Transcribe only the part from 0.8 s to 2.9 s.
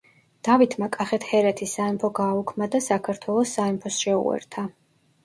კახეთ-ჰერეთის სამეფო გააუქმა და